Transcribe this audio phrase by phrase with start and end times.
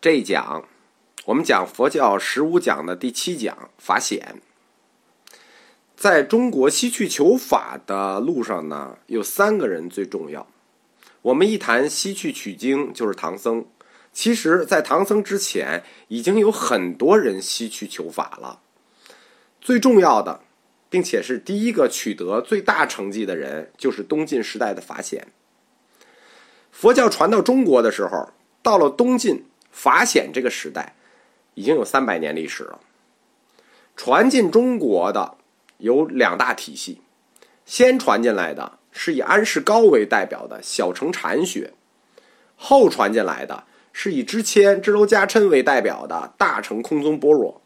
[0.00, 0.64] 这一讲，
[1.24, 4.40] 我们讲佛教十五讲的第七讲法显。
[5.96, 10.46] 在中国西去求法的路上呢，有三个人最重要。
[11.22, 13.66] 我们一谈西去取经，就是唐僧。
[14.12, 18.60] 其实，在唐僧之前，已经有很多人西去求法了。
[19.60, 20.42] 最重要的，
[20.88, 25.26] 并且是第一个取得最大成绩的人，就是东晋时代的法显。
[26.70, 28.28] 佛教传到中国的时候，
[28.62, 29.44] 到了东晋
[29.78, 30.96] 法显这个时代，
[31.54, 32.80] 已经有三百年历史了。
[33.94, 35.36] 传进中国的
[35.76, 37.00] 有两大体系，
[37.64, 41.74] 先传进来的是以安世高为代表的小乘禅学，
[42.56, 47.62] 后传进来的是以支谦、支娄迦琛为代表的大乘空宗般若。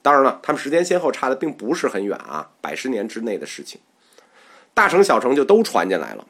[0.00, 3.80] 当然了，他们时间先后差的并不是很远啊，百十年之内的事情。
[4.72, 6.24] 大乘、小乘就都传进来了。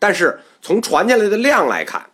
[0.00, 2.10] 但是从传进来的量来看，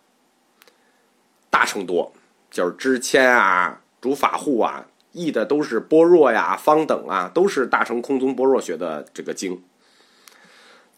[1.53, 2.11] 大乘多，
[2.49, 9.61] 就是支谦啊、主法护啊，译的都是般若呀、方等啊，都是大乘空宗般若学的这个经。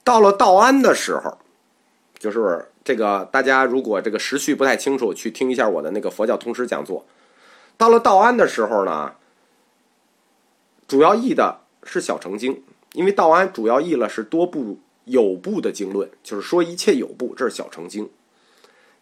[0.06, 1.38] 到了道安的时候，
[2.18, 7.06] 就是这个大家如果这个时序不太清楚，去听一下我的那个佛教通识讲座。
[7.76, 9.12] 到了道安的时候呢，
[10.88, 14.80] 主要译的是小乘经，因为道安主要译了是多部。
[15.08, 18.10] 有部的经论就是说一切有部，这是小乘经。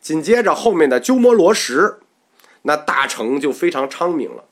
[0.03, 1.97] 紧接着后面的鸠摩罗什，
[2.63, 4.43] 那大乘就非常昌明了。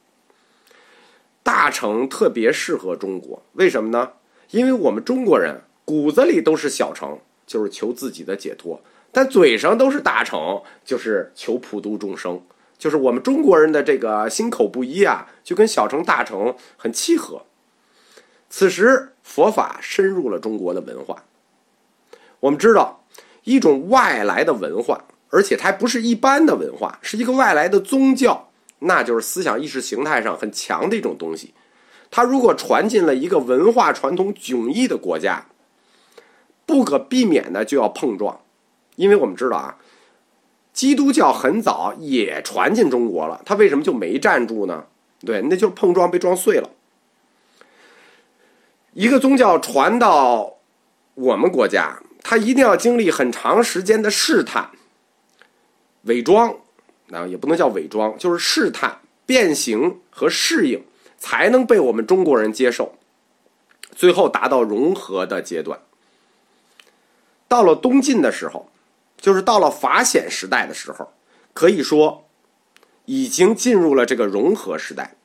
[1.43, 4.13] 大乘特别适合中国，为什么呢？
[4.51, 8.79] 因为我们中国人骨子里都是小乘，就是求自己的解脱；
[9.11, 12.41] 但嘴上都是大乘，就是求普度众生。
[12.77, 17.41] 就是我们中国人的这个心口不一啊，就跟小乘大乘很契合。
[18.49, 21.25] 此时佛法深入了中国的文化。
[22.39, 23.03] 我们知道，
[23.43, 31.53] 一种外来的文化，而且它还不是一般的文化，是一个外来的宗教，那就是思想意识形态上很强的一种东西。
[32.11, 35.47] 它如果传进了一个文化传统迥异的国家，
[36.65, 38.41] 不可避免的就要碰撞，
[38.95, 39.77] 因为我们知道啊，
[40.73, 44.85] 基督教很早也传进中国了，它为什么就没站住呢？
[45.25, 46.69] 对，那就是碰撞被撞碎了。
[48.93, 50.57] 一个宗教传到
[51.15, 52.01] 我们国家。
[52.23, 54.69] 它一定要经历很长时间的试探、
[56.03, 56.55] 伪装，
[57.11, 60.83] 啊，也不能叫伪装，就是试探、变形和适应，
[61.17, 62.95] 才能被我们中国人接受，
[63.95, 65.79] 最后达到融合的阶段。
[67.47, 68.69] 到了东晋的时候，
[69.17, 71.11] 就是到了法显时代的时候，
[71.53, 72.27] 可以说
[73.05, 75.15] 已经进入了这个融合时代，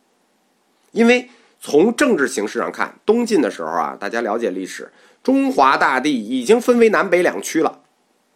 [0.92, 4.92] 因为从政治形势上看，东晋的时候啊，大家了解历史。
[5.22, 7.80] 中华大地已经分为南北两区了，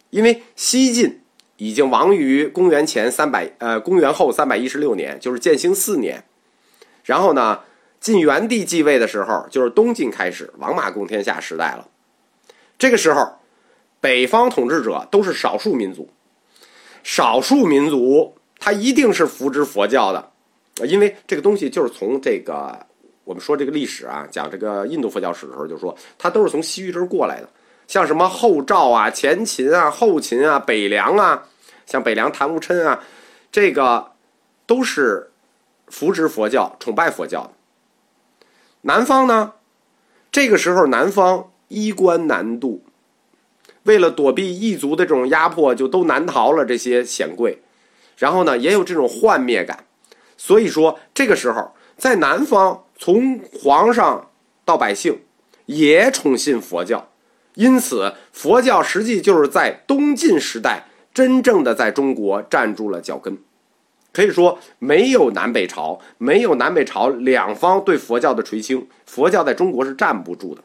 [0.09, 1.20] 因为西晋
[1.61, 6.23] 已经亡于公元前三百呃公元后三百一十六年，就是建兴四年。
[7.03, 7.59] 然后呢，
[7.99, 11.87] 晋元帝继位的时候，就是东晋开始王马共天下时代了。
[12.79, 13.33] 这个时候，
[13.99, 16.09] 北方统治者都是少数民族，
[17.03, 20.31] 少数民族他一定是扶植佛教的，
[20.87, 22.87] 因为这个东西就是从这个。
[23.23, 27.47] 我们说这个历史啊，讲这个印度佛教史的时候，就说它都是从西域这过来的。
[27.91, 31.43] 像什么后赵啊、前秦啊、后秦啊、北凉啊，
[31.85, 33.03] 像北凉昙无琛啊，
[33.51, 34.13] 这个
[34.65, 35.33] 都是
[35.87, 37.51] 扶植佛教、崇拜佛教。
[38.83, 39.55] 南方呢，
[40.31, 42.81] 这个时候南方衣冠南渡，
[43.83, 47.61] 为了躲避异族的这种压迫，就都南逃了这些显贵。
[48.15, 49.83] 然后呢，也有这种幻灭感，
[50.37, 52.85] 所以说这个时候在南方。
[52.97, 54.29] 从皇上
[54.63, 55.23] 到百姓，
[55.65, 57.09] 也宠信佛教，
[57.55, 63.37] 因此佛教实际就是在东晋时代真正的在中国站住了脚跟。
[64.13, 70.61] 可以说，没有南北朝，没有南北朝两方对佛教的垂青，佛教在中国是站不住的。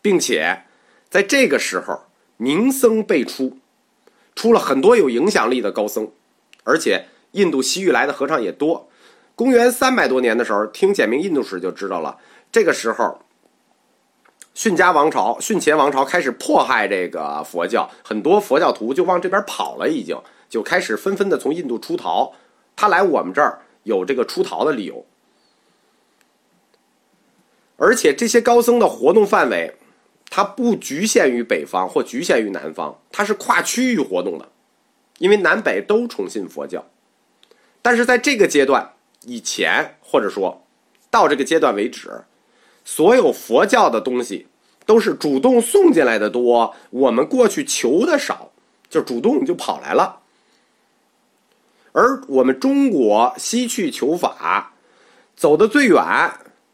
[0.00, 0.62] 并且
[1.10, 2.02] 在这个时候，
[2.36, 3.58] 名僧辈出，
[4.36, 6.08] 出了很多有影响力的高僧，
[6.62, 8.88] 而且印度西域来的和尚也多。
[9.34, 12.18] 公元三百多年的时候，听简明印度史就知道了。
[12.52, 13.20] 这个时候，
[14.58, 22.32] 逊家王朝、逊前王朝开始迫害这个佛教，很多佛教徒就往这边跑了，已经就开始纷纷的从印度出逃。
[22.74, 25.06] 他来我们这儿有这个出逃的理由，
[27.76, 29.76] 而且这些高僧的活动范围，
[30.28, 34.48] 它不局限于北方或局限于南方，它是跨区域活动的，
[35.18, 36.84] 因为南北都崇信佛教。
[37.80, 38.94] 但是在这个阶段。
[39.22, 40.64] 以前或者说
[41.10, 42.22] 到这个阶段为止，
[42.90, 44.46] 所有佛教的东西
[44.86, 48.50] 都是主动送进来的多，我们过去求的少，
[48.88, 50.20] 就主动就跑来了。
[51.92, 54.72] 而我们中国西去求法，
[55.36, 56.02] 走的最远，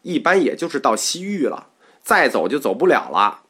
[0.03, 1.67] 一般也就是到西域了，
[2.01, 3.41] 再走就走不了了，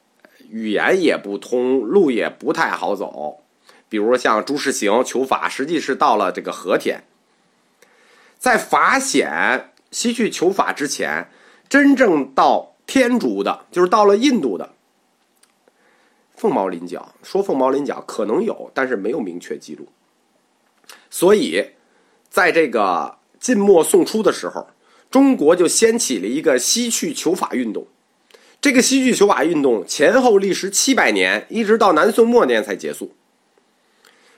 [0.49, 3.43] 语言也不通，路也不太好走。
[3.87, 7.03] 比如像朱士行求法，实际是到了这个和田。
[8.39, 11.29] 在法显西去求法之前，
[11.67, 14.73] 真正到天竺的，就是到了印度的
[16.35, 17.13] 凤毛麟角。
[17.23, 19.87] 说凤毛麟角可能有，但是没有明确记录。
[21.09, 21.71] 所以，
[22.29, 24.67] 在这个晋末宋初的时候，
[25.09, 27.87] 中国就掀起了一个西去求法运动。
[28.61, 33.13] 这个西去求法运动前后历时七百年，一直到南宋末年才结束。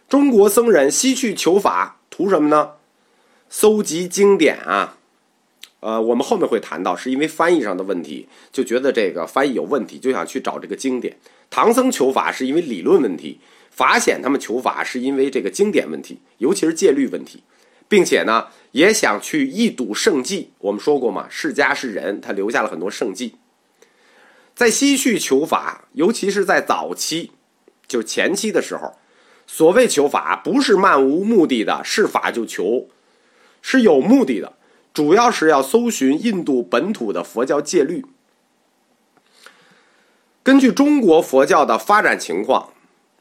[0.09, 2.73] 中国僧人西去求法，图什么呢？
[3.49, 4.96] 搜集经典啊，
[5.87, 11.15] 呃，我们后面会谈到，是因为翻译上的问题，就觉得这个翻译有问题，就想去找这个经典。
[11.49, 13.39] 唐僧求法是因为理论问题，
[13.71, 17.41] 法显他们求法是因为这个经典问题，尤其是戒律问题，
[17.87, 20.49] 并且呢，也想去一睹圣迹。
[20.57, 23.35] 我们说过嘛，释迦是人，他留下了很多圣迹。
[24.53, 27.31] 在西去求法，尤其是在早期，
[27.87, 28.93] 就前期的时候，
[29.45, 32.89] 所谓求法不是漫无目的的，是法就求。
[33.61, 34.53] 是有目的的，
[34.97, 38.03] 主要是要搜寻印度本土的佛教戒律。
[40.41, 42.69] 根据中国佛教的发展情况，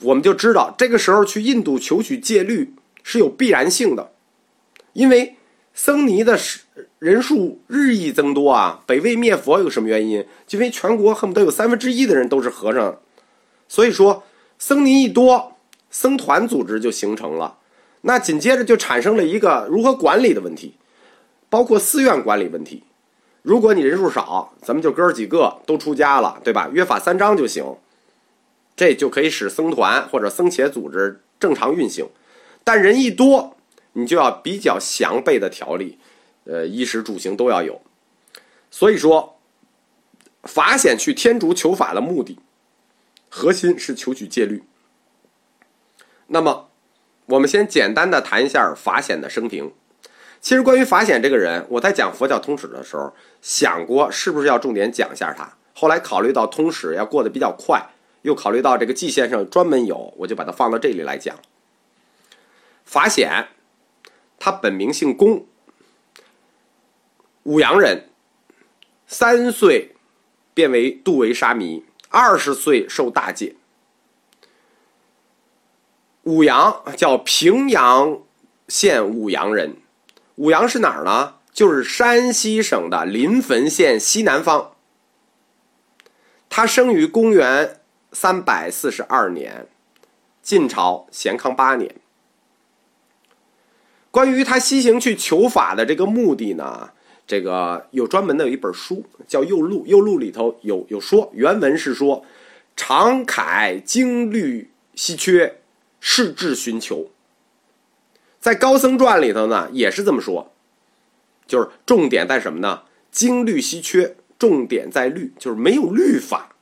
[0.00, 4.12] 我们就知道这个时候去印度求取戒律是有必然性的，
[4.94, 5.36] 因为
[5.74, 6.40] 僧尼的
[6.98, 8.82] 人数日益增多啊。
[8.86, 10.24] 北魏灭佛有什么原因？
[10.46, 12.98] 就因为全国恨不得有三分之一的人都是和尚，
[13.68, 14.24] 所以说
[14.58, 15.58] 僧尼一多，
[15.90, 17.58] 僧团组织就形成了。
[18.00, 20.72] 那紧接着就产生了一个如何管理的问题，
[21.48, 22.84] 包括寺院管理问题。
[23.42, 26.68] 如果你人数少，咱们就哥儿几个都出家了，对吧？
[26.72, 27.76] 约法三章就行，
[28.74, 32.08] 这就可以使僧团或者僧伽组织正常运行。
[32.64, 33.56] 但人一多，
[33.92, 35.98] 你就要比较详备的条例，
[36.44, 37.80] 呃，衣食住行都要有。
[38.70, 39.38] 所以说，
[40.42, 42.38] 法显去天竺求法的目的，
[43.28, 44.64] 核心是求取戒律。
[46.28, 46.68] 那么。
[47.28, 49.72] 我们先简单的谈一下法显的生平。
[50.46, 53.12] 其实关于法显这个人，我在讲佛教通史的时候
[53.42, 55.52] 想过，是不是要重点讲一下他。
[55.74, 57.84] 后来考虑到通史要过得比较快，
[58.22, 61.36] 又考虑到这个季先生专门有，我就把它放到这里来讲。
[62.84, 63.48] 法显，
[64.38, 65.44] 他本名姓龚，
[67.42, 68.08] 武阳人，
[69.08, 69.96] 三岁
[70.54, 73.56] 变为度为沙弥，二十岁受大戒。
[76.22, 78.20] 武阳叫平阳
[78.68, 79.78] 县武阳人，
[80.36, 81.34] 武阳是哪儿呢？
[81.52, 84.72] 就是山西省的临汾县西南方。
[86.48, 87.80] 他生于公元
[88.12, 89.66] 三百四十二年，
[90.42, 91.94] 晋朝咸康八年。
[94.10, 96.90] 关于他西行去求法的这个目的呢，
[97.26, 102.24] 这个有专门的有一本书叫《右录》，《右录》里头有有说，原文是说
[102.76, 105.60] ：“常楷经律稀缺。”
[105.98, 107.10] 是志寻求，
[108.46, 110.54] 在《高僧传》里头呢，也是这么说，
[111.48, 112.84] 就是重点在什么呢？
[113.10, 116.54] 经律稀缺，重点在律，就是没有律法。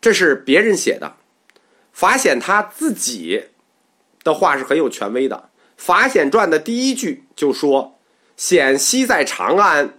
[0.00, 1.16] 这是别人写的，
[1.92, 3.48] 法显他自己
[4.24, 5.50] 的话是很有权威的。
[5.76, 7.98] 《法显传》的第一句就说
[8.34, 9.98] ：“显昔在长安，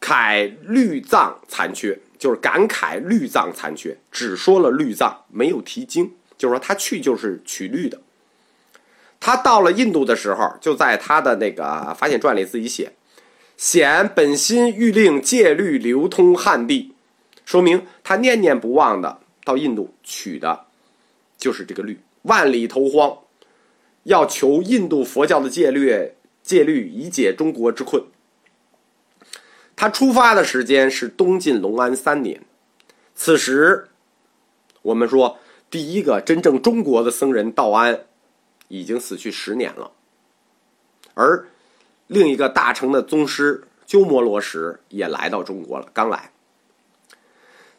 [0.00, 6.16] 慨律藏残缺。”就是感慨律藏残缺，只说了律藏，没有提经。
[6.42, 8.00] 就是说他去就是取律的。
[9.20, 11.62] 他到了印度的时候，就在他的那个
[11.94, 12.94] 《发现传》里自己写
[13.56, 16.96] ：“显本心欲令戒律流通汉地。”
[17.46, 20.64] 说明他念念不忘的到印度取的，
[21.38, 22.00] 就是这个律。
[22.22, 23.18] 万里投荒，
[24.02, 28.02] 要求印度佛教的戒律，戒律以解中国之困。
[29.76, 32.42] 他出发的时间是东晋隆安三年，
[33.14, 33.86] 此时，
[34.82, 35.38] 我们说
[35.72, 38.00] 第一个真正中国的僧人道安，
[38.68, 39.92] 已经死去十年了，
[41.14, 41.46] 而
[42.08, 46.30] 另一个大成的宗师鸠摩罗什也来到中国了，刚来。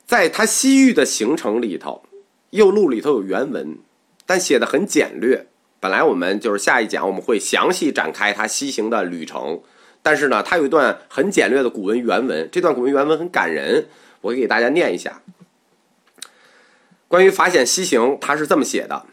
[0.08, 2.04] 在他西域的行程里头，
[2.50, 3.78] 《右录》里头有原文，
[4.26, 5.46] 但写的很简略。
[5.80, 9.62] 本来我们就是下一讲我们会详细展开他西行的旅程。
[10.02, 13.86] 但是呢，他有一段很简略的古文原文，这段古文原文很感人，
[14.22, 15.22] 我给大家念一下。
[17.14, 19.06] 关于法显西行，他是这么写的：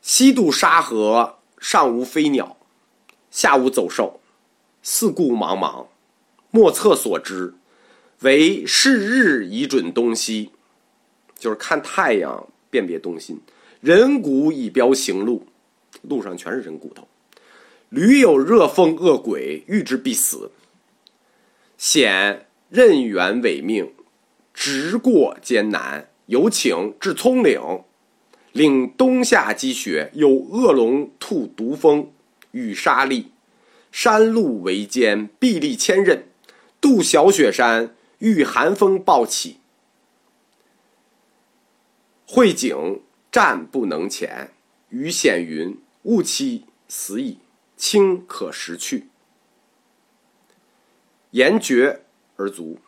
[0.00, 2.56] 西渡沙河，上无飞鸟，
[3.30, 4.22] 下无走兽，
[4.82, 5.88] 四顾茫茫，
[6.50, 7.52] 莫测所知，
[8.20, 10.52] 唯视日以准东西，
[11.38, 13.38] 就是看太阳辨别东西。
[13.82, 15.46] 人骨以标行路，
[16.00, 17.06] 路上全是人骨头。
[17.90, 20.50] 屡有热风恶鬼，遇之必死。
[21.76, 23.92] 险任远违命，
[24.54, 27.82] 直过艰难，有请至葱岭，
[28.52, 32.12] 岭冬夏积雪，有恶龙吐毒风，
[32.52, 33.26] 与沙砾，
[33.90, 36.20] 山路为艰，壁立千仞，
[36.80, 39.58] 渡小雪山，遇寒风暴起。
[42.26, 43.00] 会景
[43.32, 44.52] 战不能前，
[44.90, 47.38] 余险云吾妻死矣。
[47.78, 49.08] 轻可识去，
[51.32, 52.04] 言绝
[52.36, 52.78] 而足。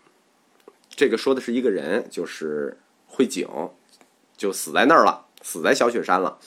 [0.88, 2.78] 这个说的是一个人，就是
[3.09, 3.49] 会景，
[4.37, 6.38] 就死在那儿了，死在小雪山了。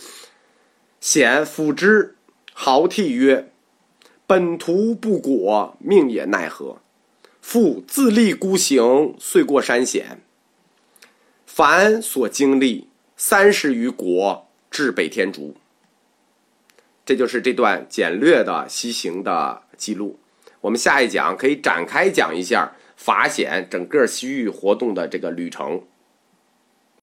[1.02, 2.16] 显抚之，
[2.54, 3.52] 豪涕曰
[4.26, 6.78] ：“本图不果，命也奈何？
[7.42, 10.22] 复自立孤行，遂过山险。
[11.46, 12.88] 凡所经历
[13.18, 15.56] 三十余国，至北天竺。”
[17.04, 20.20] 这就是这段简略的西行的记录。
[20.62, 25.82] 我们下一讲可以展开讲一下法显整个西域活动的这个旅程。